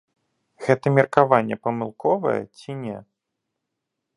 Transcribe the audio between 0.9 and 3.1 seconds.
меркаванне памылковае ці не?